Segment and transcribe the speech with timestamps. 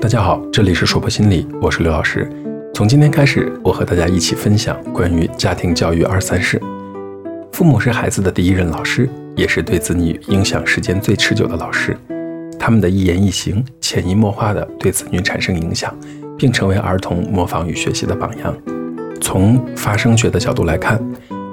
[0.00, 2.26] 大家好，这里是说破心理，我是刘老师。
[2.72, 6.58] 从今天开始，我和大家一起分享关于家庭教育二三事。
[7.52, 9.06] 父母是孩子的第一任老师，
[9.36, 11.94] 也是对子女影响时间最持久的老师。
[12.58, 15.94] 他们的一言一行，潜移默化地对子女产生影响，
[16.38, 18.56] 并成为儿童模仿与学习的榜样。
[19.20, 20.98] 从发生学的角度来看，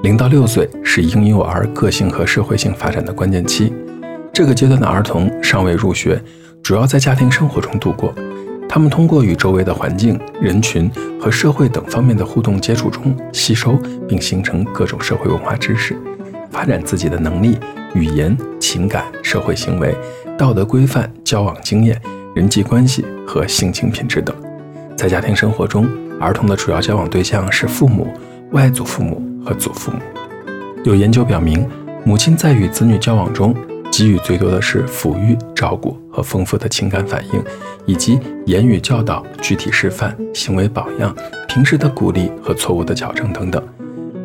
[0.03, 3.73] 零到六岁是婴幼儿个性和社会性发展的关键期。
[4.31, 6.17] 这个阶段的儿童尚未入学，
[6.63, 8.15] 主要在家庭生活中度过。
[8.69, 15.95] 他们通过与周围的环境、人群和社会等方面的互动接触中，吸收并形成各种社会文化知识，
[16.51, 17.57] 发展自己的能力、
[17.95, 19.95] 语言、情感、社会行为、
[20.37, 21.99] 道德规范、交往经验、
[22.35, 24.35] 人际关系和性情品质等。
[24.95, 25.87] 在家庭生活中，
[26.19, 28.07] 儿童的主要交往对象是父母、
[28.51, 29.97] 外祖父母和祖父母。
[30.83, 31.67] 有研究表明，
[32.03, 33.55] 母亲在与子女交往中。
[33.97, 37.43] 给予最多的是抚育、照顾和丰富的情感反应，
[37.87, 41.15] 以及言语教导、具体示范、行为榜样、
[41.47, 43.59] 平时的鼓励和错误的矫正等等。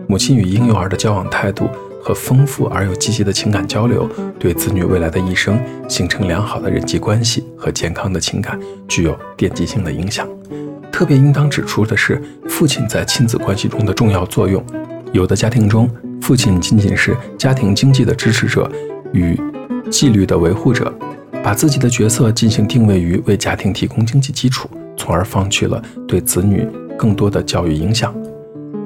[0.06, 1.70] 母亲与婴幼儿的交往态度
[2.02, 4.06] 和丰富而又积极的情感交流，
[4.38, 10.28] 对子女未来的一生形成良好的人际关系和健康的情感具有奠基性的影响。
[10.92, 14.62] 特别应当指出的是，父亲在亲子关系中的重要作用。
[15.12, 18.70] 有的家庭中，父亲仅仅是家庭经济的支持者
[19.14, 19.34] 与。
[19.90, 20.92] 纪律的维护者，
[21.42, 26.66] 把自己的角色进行定位于为家庭提供经济基础，从而放弃了对子女
[26.98, 28.14] 更多的教育影响。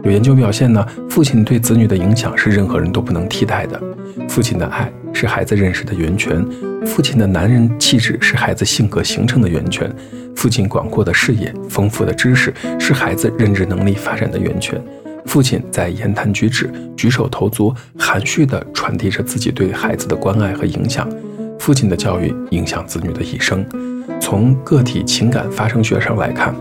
[0.02, 3.80] 有研究表现呢，父亲对子女的影响是任何人都不能替代的。
[4.28, 6.44] 父亲的爱是孩子认识的源泉，
[6.86, 9.92] 父亲的男人气质是孩子性格形成的源泉，
[10.34, 14.80] 父亲广阔的视野、丰富的知识是孩子认知能力发展的源泉。
[15.26, 21.08] 父亲在言谈举止、举手投足，含蓄地传递着自己对孩子的关爱和影响。
[21.58, 23.64] 父亲的教育影响子女的一生。
[24.20, 26.54] 从个体情感发生学上来看，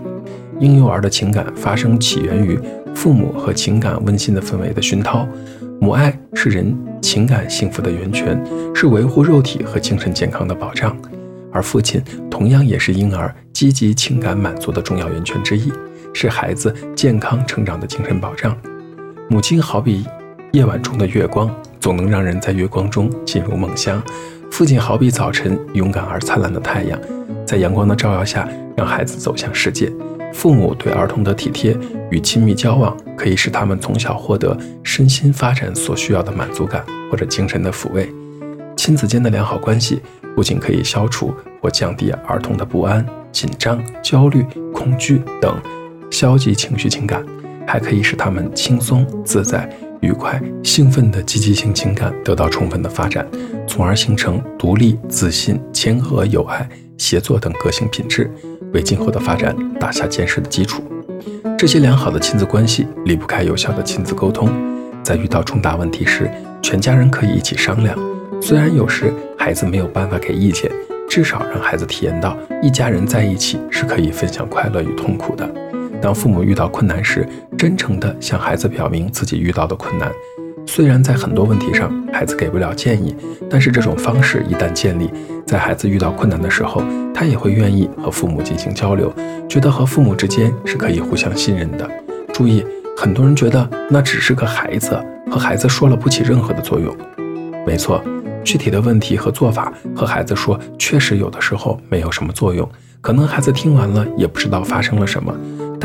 [0.60, 2.60] 婴幼儿的情感发生起源于
[2.94, 5.28] 父母和情感温馨的氛围的熏陶。
[5.80, 8.42] 母爱是人情感幸福的源泉，
[8.74, 10.98] 是维护肉体和精神健康的保障。
[11.52, 15.72] 而父亲同样也是婴儿积极情感满足的重要源泉之一。
[16.16, 18.56] 是孩子健康成长的精神保障。
[19.30, 20.06] 母亲好比
[20.54, 24.02] 夜晚中的月光，总能让人在月光中进入梦乡。
[24.50, 26.98] 父亲好比早晨勇敢而灿烂的太阳，
[27.46, 29.92] 在阳光的照耀下，让孩子走向世界。
[30.34, 31.78] 父母对儿童的体贴
[32.10, 36.82] 与亲密交往，可以使他们从小获得身心发展所需要的满足感
[37.12, 38.10] 或者精神的抚慰。
[38.78, 40.02] 亲子间的良好关系，
[40.34, 45.58] 不仅可以消除或降低儿童的不安、紧张、焦虑、恐惧等。
[46.12, 47.24] 消极情绪情感，
[47.68, 49.70] 还可以使他们轻松自在、
[50.02, 53.26] 愉快、兴奋的积极性情感得到充分的发展，
[53.68, 56.68] 从而形成独立、自信、谦和、友爱、
[56.98, 58.32] 协作等个性品质，
[58.74, 60.84] 为今后的发展打下坚实的基础。
[61.58, 64.50] 这些良好的亲子关系离不开有效的亲子沟通，
[65.04, 66.30] 在遇到重大问题时，
[66.62, 67.98] 全家人可以一起商量。
[68.42, 70.70] 虽然有时孩子没有办法给意见，
[71.10, 75.50] 至少让孩子体验到一家人在一起是可以分享快乐与痛苦的。
[76.06, 77.28] 当父母遇到困难时，
[77.58, 80.12] 真诚地向孩子表明自己遇到的困难。
[80.68, 83.16] 虽然在很多问题上孩子给不了建议，
[83.50, 85.10] 但是这种方式一旦建立，
[85.48, 89.12] 在孩子遇到困难的时候，他也会愿意和父母进行交流，
[89.50, 91.90] 觉得和父母之间是可以互相信任的。
[92.32, 92.64] 注意，
[92.96, 94.96] 很多人觉得那只是个孩子，
[95.32, 96.96] 和孩子说了不起任何的作用。
[97.66, 98.00] 没错，
[98.44, 102.70] 具体的问题和做法和孩子说，确实有的时候没有什么作用，
[103.02, 105.34] 可能孩子听完了也不知道发生了什么。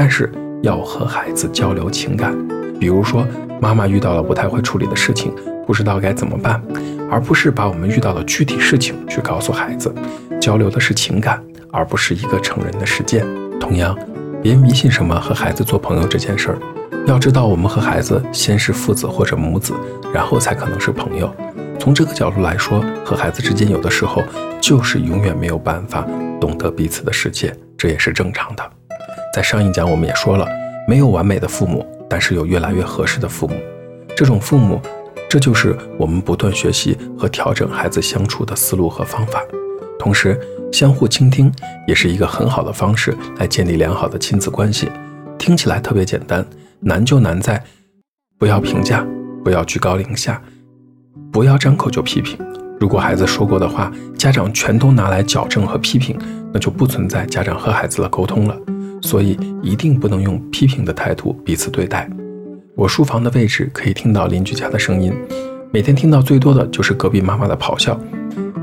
[0.01, 2.35] 但是要和孩子交流情感，
[2.79, 3.23] 比如说
[3.61, 5.31] 妈妈遇到了不太会处理的事情，
[5.67, 6.59] 不知道该怎么办，
[7.11, 9.95] 而不是把我们遇到的具体事情去告诉孩子。
[10.41, 11.39] 交流的是情感，
[11.71, 13.27] 而不是一个成人的事件。
[13.61, 13.95] 同样，
[14.43, 16.59] 别迷信什么和孩子做朋友这件事儿。
[17.07, 19.75] 要知道，我们和孩子先是父子或者母子，
[20.15, 21.31] 然后才可能是朋友。
[21.79, 24.23] 从这个角度来说，和孩子之间有的时候
[24.63, 26.09] 就是永远没有办法
[26.41, 28.63] 懂得彼此的世界，这也是正常的。
[29.33, 30.47] 在上一讲我们也说了，
[30.89, 33.55] 没有完美的父母，但是有越来越合适的父母。
[34.17, 34.81] 这种父母，
[35.29, 39.41] 这就是我们不断学习和调整孩子相处的思路和方法。
[40.01, 40.39] 同时，
[40.73, 41.53] 相互倾听
[41.87, 44.91] 也是一个很好的方式来建立良好的亲子关系。
[45.39, 46.45] 听起来特别简单，
[46.81, 47.63] 难就难在
[48.37, 49.07] 不要评价，
[49.45, 50.43] 不要居高临下，
[51.31, 52.37] 不要张口就批评。
[52.81, 56.19] 如果孩子说过的话，家长全都拿来矫正和批评，
[56.53, 58.57] 那就不存在家长和孩子的沟通了。
[59.01, 62.09] 所以一定不能用批评的态度彼此对待。
[62.77, 65.13] 我书房的位置可以听到邻居家的声音，
[65.73, 67.99] 每天听到最多的就是隔壁妈妈的咆哮。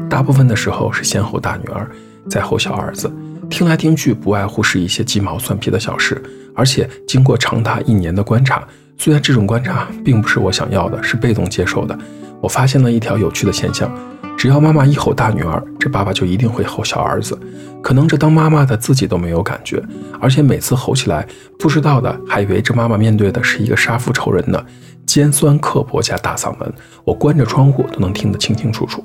[0.09, 1.89] 大部分的时候是先吼大女儿，
[2.29, 3.11] 再吼小儿子，
[3.49, 6.21] 听来听去不外乎是一些鸡毛蒜皮的小事。
[6.55, 8.67] 而且经过长达一年的观察，
[8.97, 11.95] 虽然这种观察并不是我想要的，是被动接受的，
[12.41, 13.91] 我发现了一条有趣的现象：
[14.37, 17.37] 只要妈妈一吼大女儿，这爸爸就一定会吼小儿子。
[17.81, 19.81] 可能这当妈妈的自己都没有感觉，
[20.21, 21.25] 而且每次吼起来，
[21.57, 24.63] 不知道的还以为这妈妈面对的是一个杀父仇人呢。
[25.07, 26.71] 尖酸刻薄加大嗓门，
[27.03, 29.03] 我关着窗户都能听得清清楚楚。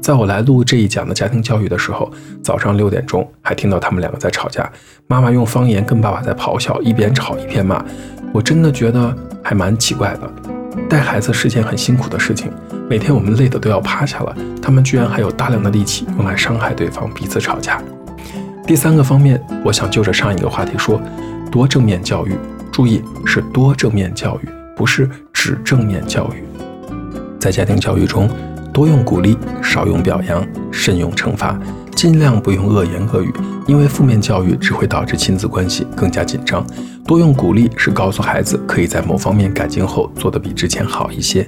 [0.00, 2.08] 在我来录这一讲的家庭教育的时候，
[2.42, 4.70] 早上六点钟还听到他们两个在吵架，
[5.08, 7.84] 妈妈用方言跟爸爸在咆哮，一边吵一边骂。
[8.32, 10.47] 我真的觉得还蛮奇怪的。
[10.88, 12.50] 带孩子是件很辛苦的事情，
[12.88, 17.82] 每天我们累得都要趴下了，他们居然还有大量的力气用来伤害对方，彼此吵架。
[18.66, 21.00] 第三个方面，我想就着上一个话题说，
[21.50, 22.36] 多正面教育，
[22.70, 24.48] 注意是多正面教育。
[24.76, 26.44] 不是只正面教育，
[27.40, 28.30] 在家庭教育中，
[28.72, 31.58] 多用鼓励，少用表扬，慎用惩罚，
[31.98, 33.34] 尽量不用恶言恶语，
[33.66, 36.64] 因为负面教育只会导致亲子关系更加紧张。
[37.04, 41.44] 多用鼓励是告诉孩子可以在某方面改进后做得比之前好一些，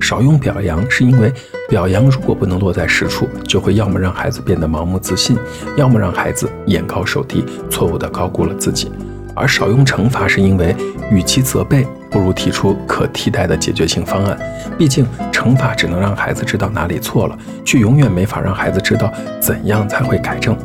[0.00, 1.30] 少用表扬是因为
[1.68, 5.36] 表扬如果不能落在实处，就会要么让孩子变得盲目自信，
[5.76, 8.90] 要么让孩子眼高手低，错误地高估了自己。
[9.34, 10.74] 而少用惩罚是因为
[11.10, 11.86] 与其责备。
[12.10, 14.38] 不如提出可替代的解决性方案。
[14.76, 15.06] 毕竟，
[15.42, 20.56] 惩罚只能让孩子知道哪里错了，却永远没法让孩子知道怎样才会改正。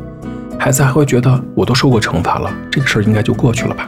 [0.60, 3.88] 孩子还会觉得我都受过惩罚了，这个事儿应该就过去了吧？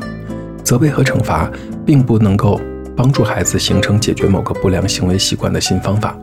[0.64, 1.48] 责备和惩罚
[1.86, 2.60] 并不能够
[2.98, 6.18] 帮助孩子形成解决某个不良行为习惯的新方法。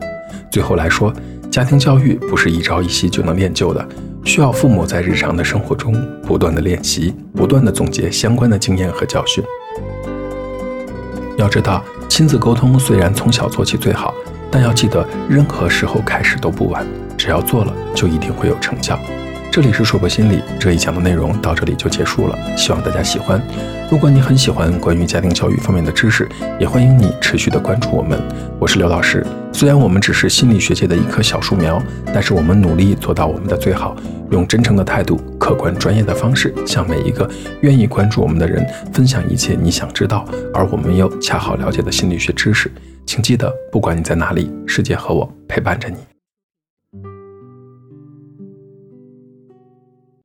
[0.51, 1.13] 最后来说，
[1.49, 3.87] 家庭教育不是一朝一夕就能练就的，
[4.25, 9.41] 需要父母在日常的生活中不断的练习，不断的总结相关的经验和教训。
[11.37, 14.13] 要知道，亲子沟通虽然从小做起最好，
[14.51, 16.85] 但要记得，任何时候开始都不晚。
[17.17, 18.99] 只要做了，就一定会有成效。
[19.51, 23.41] 这里是硕博心理这一讲的内容到这里就结束了，希望大家喜欢。
[23.89, 26.29] 如果你很喜欢关于家庭教育方面的知识，
[26.59, 28.21] 也欢迎你持续的关注我们。
[28.59, 31.81] 我是刘老师，虽然我们只是心理学界的一棵小树苗，
[32.13, 33.95] 但是我们努力做到我们的最好，
[34.29, 37.27] 用真诚的态度、客观专业的方式，向每一个
[37.61, 40.23] 愿意关注我们的人分享一切你想知道
[40.53, 42.71] 而我们又恰好了解的心理学知识。
[43.07, 45.95] 请记得，不管你在哪里，世界和我陪伴着你。